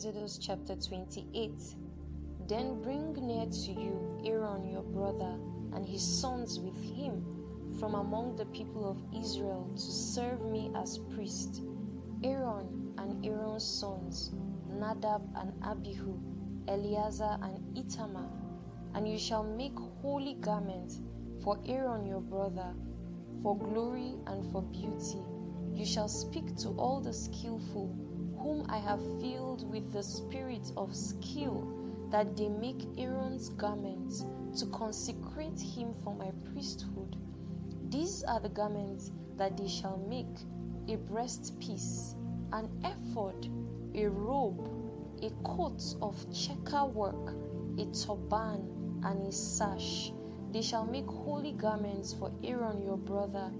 Exodus 0.00 0.38
chapter 0.38 0.74
28. 0.76 1.52
Then 2.48 2.80
bring 2.80 3.12
near 3.20 3.44
to 3.44 3.70
you 3.70 4.18
Aaron 4.24 4.66
your 4.66 4.82
brother 4.82 5.36
and 5.74 5.84
his 5.84 6.00
sons 6.00 6.58
with 6.58 6.82
him 6.96 7.22
from 7.78 7.94
among 7.94 8.36
the 8.36 8.46
people 8.46 8.88
of 8.88 8.96
Israel 9.14 9.70
to 9.74 9.82
serve 9.82 10.40
me 10.46 10.72
as 10.74 10.96
priest. 11.14 11.60
Aaron 12.24 12.94
and 12.96 13.22
Aaron's 13.26 13.62
sons, 13.62 14.32
Nadab 14.70 15.20
and 15.36 15.52
Abihu, 15.62 16.18
Eleazar 16.66 17.38
and 17.42 17.60
Ithamar. 17.76 18.30
And 18.94 19.06
you 19.06 19.18
shall 19.18 19.44
make 19.44 19.78
holy 20.00 20.32
garments 20.40 21.02
for 21.44 21.58
Aaron 21.66 22.06
your 22.06 22.22
brother, 22.22 22.72
for 23.42 23.54
glory 23.54 24.14
and 24.28 24.50
for 24.50 24.62
beauty. 24.62 25.20
You 25.74 25.84
shall 25.84 26.08
speak 26.08 26.56
to 26.56 26.70
all 26.70 27.02
the 27.02 27.12
skillful, 27.12 27.94
whom 28.40 28.66
I 28.68 28.78
have 28.78 29.00
filled 29.20 29.70
with 29.70 29.92
the 29.92 30.02
spirit 30.02 30.72
of 30.76 30.94
skill, 30.94 31.68
that 32.10 32.36
they 32.36 32.48
make 32.48 32.82
Aaron's 32.98 33.50
garments 33.50 34.24
to 34.58 34.66
consecrate 34.66 35.60
him 35.60 35.94
for 36.02 36.14
my 36.14 36.30
priesthood. 36.52 37.16
These 37.90 38.24
are 38.24 38.40
the 38.40 38.48
garments 38.48 39.10
that 39.36 39.56
they 39.56 39.68
shall 39.68 39.98
make 40.08 40.26
a 40.88 40.96
breastpiece, 40.96 42.14
an 42.52 42.68
ephod, 42.84 43.48
a 43.94 44.06
robe, 44.08 44.68
a 45.22 45.30
coat 45.44 45.82
of 46.00 46.16
checker 46.32 46.86
work, 46.86 47.34
a 47.78 47.84
turban, 47.94 49.00
and 49.04 49.26
a 49.26 49.32
sash. 49.32 50.12
They 50.52 50.62
shall 50.62 50.86
make 50.86 51.06
holy 51.06 51.52
garments 51.52 52.12
for 52.12 52.32
Aaron 52.42 52.82
your 52.82 52.96
brother 52.96 53.52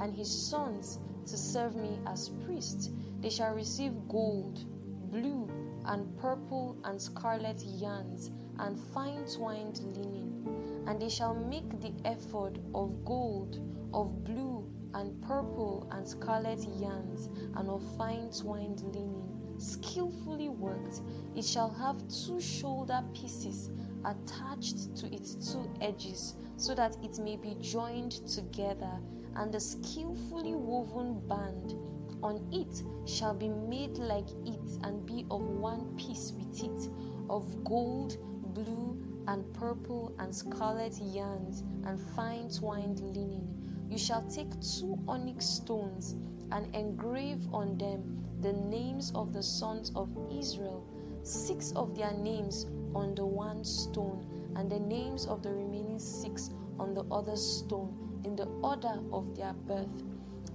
and 0.00 0.14
his 0.14 0.30
sons 0.30 0.98
to 1.30 1.36
serve 1.36 1.76
me 1.76 1.98
as 2.06 2.30
priests. 2.44 2.90
They 3.20 3.30
shall 3.30 3.54
receive 3.54 3.92
gold, 4.08 4.64
blue, 5.10 5.50
and 5.84 6.16
purple 6.18 6.76
and 6.84 7.00
scarlet 7.00 7.62
yarns 7.64 8.30
and 8.58 8.78
fine 8.78 9.24
twined 9.26 9.80
linen. 9.96 10.84
And 10.86 11.00
they 11.00 11.08
shall 11.08 11.34
make 11.34 11.80
the 11.80 11.92
ephod 12.04 12.60
of 12.74 13.04
gold, 13.04 13.60
of 13.92 14.24
blue, 14.24 14.70
and 14.94 15.20
purple 15.22 15.88
and 15.92 16.06
scarlet 16.06 16.66
yarns 16.78 17.28
and 17.56 17.68
of 17.68 17.82
fine 17.96 18.30
twined 18.30 18.80
linen, 18.94 19.58
skillfully 19.58 20.48
worked. 20.48 21.00
It 21.36 21.44
shall 21.44 21.70
have 21.70 22.02
two 22.08 22.40
shoulder 22.40 23.02
pieces 23.14 23.70
attached 24.04 24.96
to 24.96 25.12
its 25.14 25.34
two 25.34 25.70
edges, 25.80 26.34
so 26.56 26.74
that 26.74 26.96
it 27.02 27.18
may 27.18 27.36
be 27.36 27.56
joined 27.60 28.12
together, 28.26 28.98
and 29.38 29.52
the 29.52 29.60
skillfully 29.60 30.54
woven 30.54 31.20
band 31.28 31.74
on 32.22 32.46
it 32.52 32.82
shall 33.08 33.32
be 33.32 33.48
made 33.48 33.96
like 33.98 34.28
it 34.44 34.68
and 34.82 35.06
be 35.06 35.24
of 35.30 35.40
one 35.40 35.96
piece 35.96 36.32
with 36.36 36.64
it, 36.64 36.90
of 37.30 37.64
gold, 37.64 38.18
blue, 38.52 39.00
and 39.28 39.52
purple, 39.54 40.12
and 40.18 40.34
scarlet 40.34 40.98
yarns, 41.00 41.62
and 41.86 42.00
fine 42.16 42.48
twined 42.50 43.00
linen. 43.00 43.86
You 43.88 43.98
shall 43.98 44.22
take 44.22 44.50
two 44.60 44.98
onyx 45.06 45.46
stones 45.46 46.16
and 46.50 46.74
engrave 46.74 47.40
on 47.52 47.78
them 47.78 48.24
the 48.40 48.52
names 48.52 49.12
of 49.14 49.32
the 49.32 49.42
sons 49.42 49.92
of 49.94 50.08
Israel, 50.36 50.84
six 51.22 51.72
of 51.76 51.96
their 51.96 52.12
names 52.12 52.66
on 52.94 53.14
the 53.14 53.24
one 53.24 53.64
stone, 53.64 54.26
and 54.56 54.70
the 54.70 54.80
names 54.80 55.26
of 55.26 55.42
the 55.42 55.50
remaining 55.50 55.98
six 55.98 56.50
on 56.78 56.94
the 56.94 57.04
other 57.10 57.36
stone, 57.36 58.07
in 58.24 58.36
the 58.36 58.46
order 58.62 59.00
of 59.12 59.36
their 59.36 59.52
birth. 59.52 60.02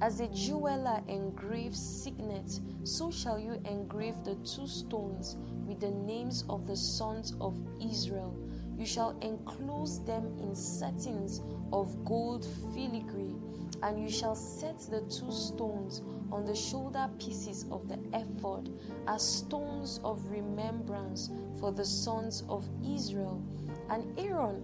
As 0.00 0.18
a 0.18 0.26
jeweler 0.28 1.00
engraves 1.06 1.80
signet, 1.80 2.58
so 2.82 3.10
shall 3.10 3.38
you 3.38 3.60
engrave 3.64 4.24
the 4.24 4.34
two 4.36 4.66
stones 4.66 5.36
with 5.64 5.78
the 5.80 5.90
names 5.90 6.44
of 6.48 6.66
the 6.66 6.76
sons 6.76 7.34
of 7.40 7.56
Israel. 7.80 8.36
You 8.76 8.86
shall 8.86 9.16
enclose 9.20 10.02
them 10.04 10.36
in 10.40 10.56
settings 10.56 11.40
of 11.72 12.04
gold 12.04 12.44
filigree, 12.74 13.36
and 13.82 14.02
you 14.02 14.10
shall 14.10 14.34
set 14.34 14.78
the 14.90 15.02
two 15.02 15.30
stones 15.30 16.02
on 16.32 16.46
the 16.46 16.54
shoulder 16.56 17.08
pieces 17.18 17.66
of 17.70 17.86
the 17.86 17.98
ephod 18.12 18.70
as 19.06 19.22
stones 19.22 20.00
of 20.02 20.24
remembrance 20.30 21.30
for 21.60 21.70
the 21.70 21.84
sons 21.84 22.42
of 22.48 22.68
Israel. 22.84 23.40
And 23.88 24.18
Aaron 24.18 24.62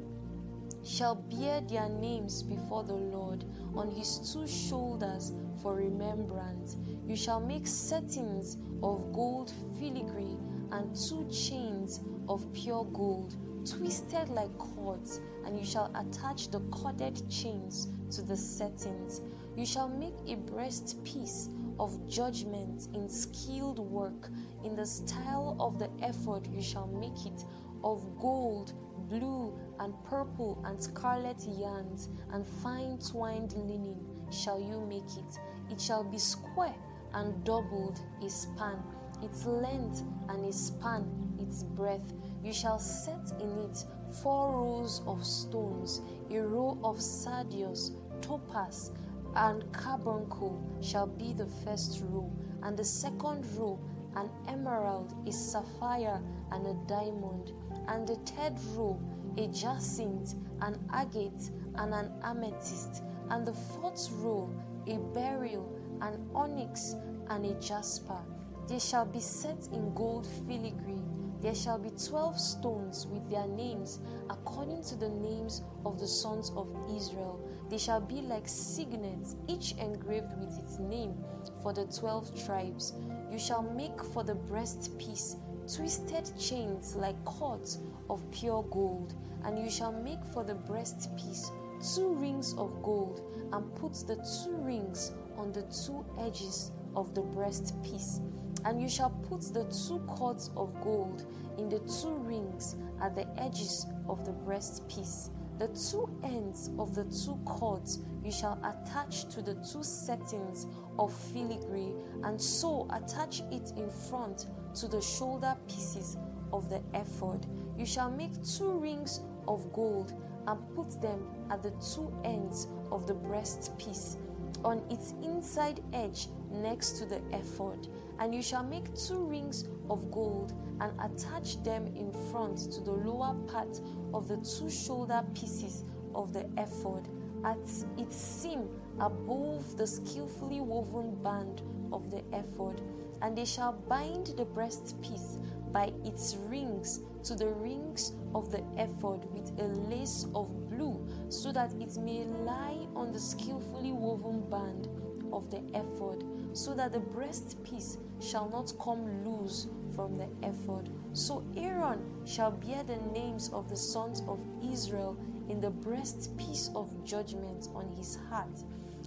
shall 0.84 1.14
bear 1.14 1.60
their 1.60 1.88
names 1.88 2.42
before 2.42 2.84
the 2.84 2.94
Lord 2.94 3.44
on 3.74 3.90
his 3.90 4.32
two 4.32 4.46
shoulders 4.46 5.32
for 5.62 5.74
remembrance. 5.74 6.76
You 7.06 7.16
shall 7.16 7.40
make 7.40 7.66
settings 7.66 8.56
of 8.82 9.12
gold 9.12 9.52
filigree 9.78 10.36
and 10.72 10.94
two 10.94 11.28
chains 11.30 12.00
of 12.28 12.52
pure 12.52 12.84
gold, 12.92 13.36
twisted 13.64 14.28
like 14.28 14.56
cords, 14.58 15.20
and 15.44 15.58
you 15.58 15.64
shall 15.64 15.90
attach 15.94 16.50
the 16.50 16.60
corded 16.70 17.28
chains 17.30 17.88
to 18.10 18.22
the 18.22 18.36
settings. 18.36 19.22
You 19.56 19.66
shall 19.66 19.88
make 19.88 20.14
a 20.26 20.36
breastpiece 20.36 21.48
of 21.80 22.08
judgment 22.08 22.88
in 22.94 23.08
skilled 23.08 23.78
work. 23.78 24.28
In 24.64 24.76
the 24.76 24.86
style 24.86 25.56
of 25.58 25.78
the 25.78 25.90
ephod, 26.02 26.46
you 26.52 26.62
shall 26.62 26.86
make 26.86 27.26
it 27.26 27.44
of 27.84 28.04
gold, 28.18 28.72
blue, 29.08 29.58
and 29.80 29.94
purple, 30.04 30.62
and 30.64 30.82
scarlet 30.82 31.42
yarns, 31.46 32.08
and 32.32 32.46
fine 32.46 32.98
twined 32.98 33.52
linen 33.52 33.96
shall 34.30 34.60
you 34.60 34.80
make 34.86 35.16
it. 35.16 35.38
It 35.70 35.80
shall 35.80 36.04
be 36.04 36.18
square 36.18 36.74
and 37.14 37.44
doubled 37.44 38.00
a 38.22 38.28
span, 38.28 38.82
its 39.22 39.46
length 39.46 40.02
and 40.28 40.44
a 40.44 40.52
span, 40.52 41.06
its 41.38 41.62
breadth. 41.62 42.12
You 42.42 42.52
shall 42.52 42.78
set 42.78 43.32
in 43.40 43.58
it 43.58 43.84
four 44.22 44.52
rows 44.52 45.02
of 45.06 45.24
stones, 45.24 46.02
a 46.30 46.40
row 46.40 46.78
of 46.84 47.00
sardius, 47.00 47.92
topaz, 48.20 48.92
and 49.34 49.70
carbuncle 49.72 50.60
shall 50.80 51.06
be 51.06 51.32
the 51.32 51.46
first 51.64 52.02
row, 52.08 52.30
and 52.62 52.76
the 52.76 52.84
second 52.84 53.44
row 53.56 53.78
an 54.18 54.28
emerald, 54.48 55.14
a 55.26 55.32
sapphire, 55.32 56.20
and 56.50 56.66
a 56.66 56.74
diamond, 56.88 57.52
and 57.86 58.06
the 58.06 58.16
third 58.16 58.58
row 58.74 59.00
a 59.36 59.46
jacinth, 59.48 60.34
an 60.62 60.76
agate, 60.92 61.50
and 61.76 61.94
an 61.94 62.10
amethyst, 62.24 63.04
and 63.30 63.46
the 63.46 63.52
fourth 63.52 64.10
row 64.14 64.50
a 64.88 64.98
beryl, 65.14 65.78
an 66.00 66.28
onyx, 66.34 66.96
and 67.30 67.46
a 67.46 67.54
jasper. 67.60 68.18
They 68.66 68.78
shall 68.78 69.04
be 69.04 69.20
set 69.20 69.68
in 69.72 69.94
gold 69.94 70.26
filigree. 70.46 71.02
There 71.40 71.54
shall 71.54 71.78
be 71.78 71.90
twelve 71.90 72.38
stones 72.40 73.06
with 73.06 73.30
their 73.30 73.46
names, 73.46 74.00
according 74.28 74.82
to 74.84 74.96
the 74.96 75.10
names 75.10 75.62
of 75.86 76.00
the 76.00 76.08
sons 76.08 76.50
of 76.56 76.74
Israel. 76.92 77.38
They 77.70 77.78
shall 77.78 78.00
be 78.00 78.22
like 78.22 78.48
signets, 78.48 79.36
each 79.46 79.72
engraved 79.76 80.36
with 80.40 80.58
its 80.58 80.78
name 80.80 81.14
for 81.62 81.72
the 81.72 81.84
twelve 81.84 82.34
tribes. 82.44 82.94
You 83.30 83.38
shall 83.38 83.62
make 83.62 84.02
for 84.02 84.24
the 84.24 84.34
breastpiece 84.34 85.36
twisted 85.72 86.30
chains 86.38 86.96
like 86.96 87.22
cords 87.24 87.78
of 88.08 88.22
pure 88.30 88.62
gold, 88.70 89.14
and 89.44 89.58
you 89.58 89.70
shall 89.70 89.92
make 89.92 90.24
for 90.32 90.44
the 90.44 90.54
breastpiece 90.54 91.50
two 91.94 92.14
rings 92.14 92.54
of 92.54 92.82
gold, 92.82 93.20
and 93.52 93.74
put 93.76 93.94
the 94.06 94.16
two 94.16 94.56
rings 94.56 95.12
on 95.36 95.52
the 95.52 95.62
two 95.62 96.04
edges 96.18 96.72
of 96.96 97.14
the 97.14 97.22
breastpiece. 97.22 98.20
And 98.64 98.80
you 98.80 98.88
shall 98.88 99.10
put 99.10 99.42
the 99.42 99.64
two 99.64 100.00
cords 100.08 100.50
of 100.56 100.74
gold 100.82 101.26
in 101.58 101.68
the 101.68 101.78
two 101.80 102.14
rings 102.24 102.76
at 103.00 103.14
the 103.14 103.28
edges 103.40 103.86
of 104.08 104.24
the 104.24 104.32
breastpiece. 104.32 105.30
The 105.58 105.68
two 105.68 106.08
ends 106.22 106.70
of 106.78 106.94
the 106.94 107.04
two 107.04 107.36
cords 107.44 107.98
you 108.24 108.30
shall 108.30 108.58
attach 108.62 109.28
to 109.34 109.42
the 109.42 109.54
two 109.54 109.82
settings 109.82 110.66
of 110.98 111.12
filigree, 111.12 111.92
and 112.22 112.40
so 112.40 112.86
attach 112.92 113.40
it 113.50 113.72
in 113.76 113.90
front 113.90 114.46
to 114.74 114.86
the 114.86 115.00
shoulder 115.00 115.56
pieces 115.66 116.16
of 116.52 116.68
the 116.70 116.80
ephod. 116.94 117.46
You 117.76 117.86
shall 117.86 118.10
make 118.10 118.32
two 118.44 118.78
rings 118.78 119.20
of 119.46 119.72
gold 119.72 120.12
and 120.46 120.58
put 120.74 121.00
them 121.00 121.26
at 121.50 121.62
the 121.62 121.70
two 121.94 122.12
ends 122.24 122.68
of 122.92 123.06
the 123.06 123.14
breastpiece 123.14 124.16
on 124.64 124.82
its 124.90 125.14
inside 125.22 125.80
edge 125.92 126.28
next 126.50 126.98
to 126.98 127.06
the 127.06 127.20
ephod. 127.32 127.88
And 128.18 128.34
you 128.34 128.42
shall 128.42 128.64
make 128.64 128.94
two 128.94 129.24
rings 129.24 129.68
of 129.90 130.10
gold 130.10 130.52
and 130.80 130.92
attach 131.00 131.62
them 131.62 131.86
in 131.96 132.12
front 132.30 132.58
to 132.72 132.80
the 132.80 132.92
lower 132.92 133.34
part 133.46 133.80
of 134.14 134.28
the 134.28 134.36
two 134.38 134.70
shoulder 134.70 135.24
pieces 135.34 135.84
of 136.14 136.32
the 136.32 136.48
ephod 136.56 137.08
at 137.44 137.58
its 137.96 138.16
seam 138.16 138.68
above 139.00 139.76
the 139.76 139.86
skillfully 139.86 140.60
woven 140.60 141.14
band 141.22 141.62
of 141.92 142.10
the 142.10 142.22
ephod. 142.32 142.80
And 143.20 143.36
they 143.36 143.44
shall 143.44 143.72
bind 143.72 144.28
the 144.36 144.44
breastpiece 144.44 145.38
by 145.72 145.92
its 146.04 146.36
rings 146.46 147.00
to 147.24 147.34
the 147.34 147.48
rings 147.48 148.12
of 148.34 148.50
the 148.50 148.62
ephod 148.76 149.26
with 149.32 149.50
a 149.58 149.64
lace 149.90 150.26
of 150.34 150.70
blue, 150.70 151.04
so 151.28 151.52
that 151.52 151.72
it 151.80 151.96
may 151.98 152.24
lie 152.24 152.86
on 152.94 153.12
the 153.12 153.18
skillfully 153.18 153.92
woven 153.92 154.42
band 154.48 154.88
of 155.32 155.50
the 155.50 155.58
ephod. 155.74 156.24
So 156.58 156.74
that 156.74 156.90
the 156.90 156.98
breastpiece 156.98 157.98
shall 158.20 158.48
not 158.48 158.72
come 158.82 159.24
loose 159.24 159.68
from 159.94 160.18
the 160.18 160.28
ephod. 160.42 160.90
So 161.12 161.44
Aaron 161.56 162.00
shall 162.26 162.50
bear 162.50 162.82
the 162.82 162.96
names 163.12 163.48
of 163.52 163.68
the 163.68 163.76
sons 163.76 164.24
of 164.26 164.40
Israel 164.72 165.16
in 165.48 165.60
the 165.60 165.70
breastpiece 165.70 166.74
of 166.74 167.04
judgment 167.04 167.68
on 167.76 167.88
his 167.96 168.18
heart. 168.28 168.50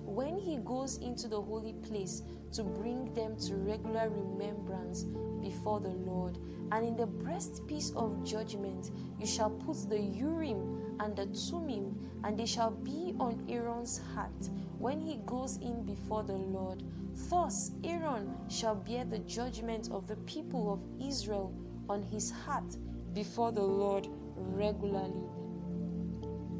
When 0.05 0.37
he 0.37 0.57
goes 0.63 0.99
into 0.99 1.27
the 1.27 1.41
holy 1.41 1.73
place 1.73 2.21
to 2.53 2.63
bring 2.63 3.13
them 3.13 3.35
to 3.47 3.55
regular 3.55 4.09
remembrance 4.09 5.03
before 5.41 5.81
the 5.81 5.89
Lord, 5.89 6.37
and 6.71 6.85
in 6.85 6.95
the 6.95 7.07
breastpiece 7.07 7.93
of 7.97 8.23
judgment 8.23 8.91
you 9.19 9.27
shall 9.27 9.49
put 9.49 9.89
the 9.89 9.99
Urim 9.99 10.95
and 11.01 11.17
the 11.17 11.25
Thummim, 11.25 11.99
and 12.23 12.39
they 12.39 12.45
shall 12.45 12.71
be 12.71 13.13
on 13.19 13.45
Aaron's 13.49 13.99
heart 14.15 14.49
when 14.81 14.99
he 14.99 15.17
goes 15.27 15.57
in 15.57 15.85
before 15.85 16.23
the 16.23 16.33
Lord. 16.33 16.83
Thus 17.29 17.71
Aaron 17.83 18.35
shall 18.49 18.75
bear 18.75 19.05
the 19.05 19.19
judgment 19.19 19.89
of 19.91 20.07
the 20.07 20.15
people 20.17 20.73
of 20.73 21.07
Israel 21.07 21.53
on 21.87 22.01
his 22.01 22.31
heart 22.31 22.75
before 23.13 23.51
the 23.51 23.63
Lord 23.63 24.07
regularly. 24.35 25.21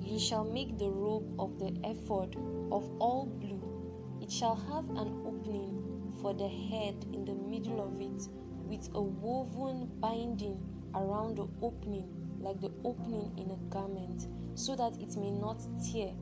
You 0.02 0.20
shall 0.20 0.44
make 0.44 0.78
the 0.78 0.90
robe 0.90 1.34
of 1.40 1.58
the 1.58 1.76
ephod 1.84 2.36
of 2.72 2.90
all 3.00 3.26
blue. 3.26 4.20
It 4.22 4.32
shall 4.32 4.56
have 4.56 4.88
an 4.92 5.24
opening 5.26 6.14
for 6.22 6.34
the 6.34 6.48
head 6.48 7.04
in 7.14 7.26
the 7.26 7.34
middle 7.34 7.82
of 7.82 8.00
it, 8.00 8.28
with 8.68 8.88
a 8.94 9.02
woven 9.02 9.90
binding 10.00 10.60
around 10.94 11.38
the 11.38 11.48
opening, 11.62 12.08
like 12.40 12.62
the 12.62 12.72
opening 12.84 13.32
in 13.38 13.50
a 13.50 13.58
garment, 13.74 14.28
so 14.54 14.76
that 14.76 14.94
it 15.02 15.18
may 15.18 15.32
not 15.32 15.60
tear. 15.92 16.14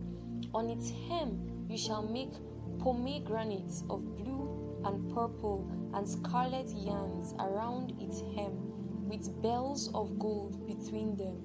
On 0.54 0.70
its 0.70 0.92
hem 1.10 1.59
you 1.70 1.78
shall 1.78 2.02
make 2.02 2.34
pomegranates 2.80 3.84
of 3.92 4.18
blue 4.18 4.82
and 4.86 5.14
purple 5.14 5.70
and 5.94 6.08
scarlet 6.08 6.68
yarns 6.76 7.36
around 7.40 7.94
its 8.00 8.22
hem, 8.36 9.08
with 9.08 9.40
bells 9.42 9.92
of 9.94 10.18
gold 10.18 10.66
between 10.66 11.16
them, 11.16 11.38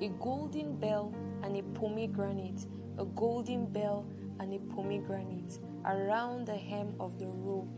a 0.00 0.08
golden 0.22 0.76
bell 0.76 1.14
and 1.42 1.56
a 1.56 1.62
pomegranate, 1.78 2.66
a 2.98 3.04
golden 3.04 3.66
bell 3.66 4.06
and 4.40 4.54
a 4.54 4.58
pomegranate 4.74 5.58
around 5.84 6.46
the 6.46 6.56
hem 6.56 6.94
of 6.98 7.18
the 7.18 7.26
robe. 7.26 7.68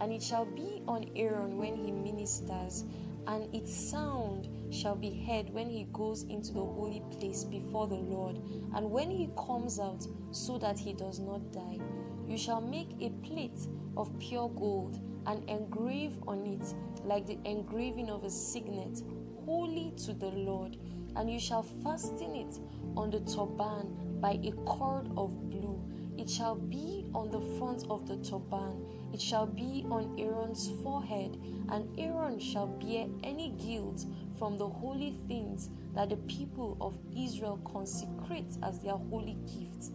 And 0.00 0.12
it 0.12 0.22
shall 0.22 0.44
be 0.44 0.82
on 0.88 1.08
Aaron 1.14 1.56
when 1.56 1.76
he 1.76 1.92
ministers, 1.92 2.84
and 3.28 3.54
its 3.54 3.72
sound 3.72 4.48
shall 4.70 4.96
be 4.96 5.24
heard 5.26 5.50
when 5.50 5.68
he 5.68 5.86
goes 5.92 6.24
into 6.24 6.52
the 6.52 6.64
holy 6.64 7.02
place 7.18 7.44
before 7.44 7.86
the 7.86 7.94
Lord, 7.94 8.40
and 8.74 8.90
when 8.90 9.10
he 9.10 9.30
comes 9.36 9.78
out, 9.78 10.06
so 10.30 10.58
that 10.58 10.78
he 10.78 10.92
does 10.92 11.20
not 11.20 11.52
die. 11.52 11.78
You 12.26 12.38
shall 12.38 12.60
make 12.60 12.90
a 13.00 13.10
plate 13.26 13.68
of 13.96 14.18
pure 14.18 14.48
gold 14.48 15.00
and 15.26 15.48
engrave 15.48 16.18
on 16.26 16.46
it, 16.46 16.74
like 17.04 17.26
the 17.26 17.38
engraving 17.44 18.10
of 18.10 18.24
a 18.24 18.30
signet, 18.30 19.02
holy 19.44 19.92
to 20.04 20.12
the 20.12 20.28
Lord. 20.28 20.76
And 21.16 21.30
you 21.30 21.38
shall 21.38 21.62
fasten 21.62 22.34
it 22.34 22.58
on 22.96 23.10
the 23.10 23.20
turban 23.20 24.18
by 24.20 24.40
a 24.42 24.52
cord 24.64 25.08
of 25.16 25.50
blue. 25.50 25.80
It 26.18 26.28
shall 26.30 26.56
be 26.56 27.06
on 27.14 27.30
the 27.30 27.40
front 27.58 27.84
of 27.90 28.06
the 28.06 28.16
turban. 28.16 28.84
It 29.12 29.20
shall 29.20 29.46
be 29.46 29.86
on 29.90 30.16
Aaron's 30.18 30.70
forehead, 30.82 31.38
and 31.68 31.88
Aaron 31.98 32.38
shall 32.38 32.66
bear 32.66 33.06
any 33.22 33.50
guilt 33.50 34.06
from 34.38 34.56
the 34.58 34.68
holy 34.68 35.16
things 35.28 35.70
that 35.94 36.10
the 36.10 36.16
people 36.16 36.76
of 36.80 36.98
Israel 37.16 37.60
consecrate 37.64 38.56
as 38.62 38.80
their 38.80 38.96
holy 38.96 39.36
gifts. 39.46 39.90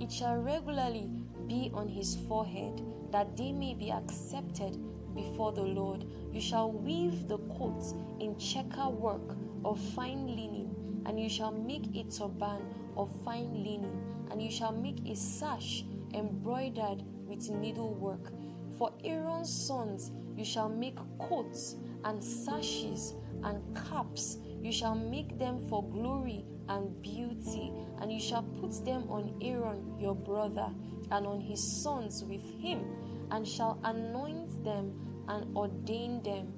It 0.00 0.10
shall 0.10 0.36
regularly 0.36 1.08
be 1.46 1.70
on 1.74 1.88
his 1.88 2.16
forehead, 2.28 2.82
that 3.12 3.36
they 3.36 3.52
may 3.52 3.74
be 3.74 3.92
accepted 3.92 4.78
before 5.14 5.52
the 5.52 5.62
Lord. 5.62 6.04
You 6.32 6.40
shall 6.40 6.72
weave 6.72 7.28
the 7.28 7.38
coats 7.38 7.94
in 8.18 8.36
checker 8.38 8.88
work 8.88 9.36
of 9.64 9.78
fine 9.94 10.26
linen, 10.26 11.02
and 11.06 11.20
you 11.20 11.28
shall 11.28 11.52
make 11.52 11.94
a 11.94 12.04
turban 12.04 12.62
of 12.96 13.10
fine 13.24 13.62
linen, 13.62 14.02
and 14.30 14.42
you 14.42 14.50
shall 14.50 14.72
make 14.72 15.06
a 15.08 15.14
sash 15.14 15.84
embroidered 16.12 17.04
with 17.26 17.50
needlework. 17.50 18.32
For 18.78 18.92
Aaron's 19.04 19.52
sons 19.52 20.10
you 20.36 20.44
shall 20.44 20.68
make 20.68 20.98
coats 21.20 21.76
and 22.04 22.22
sashes 22.22 23.14
and 23.44 23.62
caps. 23.88 24.38
You 24.62 24.72
shall 24.72 24.94
make 24.94 25.38
them 25.38 25.58
for 25.68 25.88
glory 25.90 26.44
and 26.68 27.00
beauty, 27.02 27.72
and 28.00 28.12
you 28.12 28.20
shall 28.20 28.42
put 28.60 28.84
them 28.84 29.08
on 29.10 29.38
Aaron 29.42 29.98
your 29.98 30.14
brother 30.14 30.68
and 31.10 31.26
on 31.26 31.40
his 31.40 31.62
sons 31.62 32.24
with 32.24 32.42
him, 32.60 32.84
and 33.30 33.46
shall 33.46 33.78
anoint 33.84 34.64
them 34.64 34.92
and 35.28 35.56
ordain 35.56 36.22
them 36.22 36.52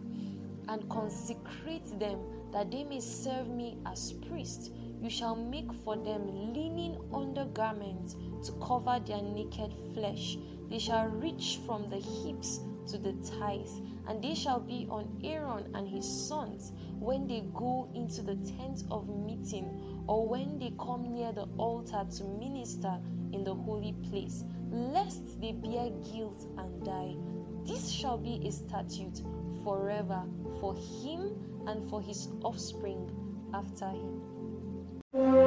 and 0.69 0.89
consecrate 0.89 1.99
them 1.99 2.19
that 2.53 2.71
they 2.71 2.85
may 2.85 3.01
serve 3.01 3.49
me 3.49 3.79
as 3.87 4.13
priests. 4.13 4.71
You 5.01 5.11
shall 5.11 5.37
make 5.37 5.73
for 5.85 5.97
them 5.97 6.55
linen 6.55 6.99
undergarments 7.13 8.17
to 8.45 8.53
cover 8.65 8.99
their 9.05 9.23
naked 9.23 9.75
flesh. 9.95 10.39
They 10.71 10.79
shall 10.79 11.07
reach 11.07 11.59
from 11.67 11.89
the 11.89 11.97
hips 11.97 12.61
to 12.89 12.99
the 12.99 13.13
thighs, 13.13 13.81
and 14.09 14.23
they 14.23 14.35
shall 14.35 14.61
be 14.61 14.87
on 14.91 15.21
Aaron 15.25 15.71
and 15.75 15.89
his 15.89 16.07
sons 16.07 16.73
when 16.99 17.27
they 17.27 17.45
go 17.55 17.89
into 17.95 18.23
the 18.23 18.37
tent 18.59 18.85
of 18.91 19.09
meeting, 19.09 20.05
or 20.07 20.27
when 20.27 20.59
they 20.59 20.73
come 20.79 21.15
near 21.15 21.33
the 21.33 21.47
altar 21.59 22.05
to 22.17 22.25
minister 22.25 22.99
in 23.33 23.45
the 23.45 23.55
holy 23.55 23.95
place, 24.11 24.45
lest 24.71 25.41
they 25.41 25.53
bear 25.53 25.91
guilt 26.13 26.47
and 26.59 26.85
die. 26.85 27.17
This 27.65 27.91
shall 27.91 28.19
be 28.19 28.47
a 28.47 28.53
statute 28.53 29.23
forever 29.65 30.23
for 30.61 30.75
him 30.75 31.33
and 31.67 31.83
for 31.91 32.01
his 32.01 32.29
offspring 32.43 33.11
after 33.53 33.89
him. 33.89 35.46